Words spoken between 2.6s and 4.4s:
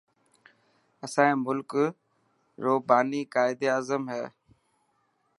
روٻاني قائد اعظم هي.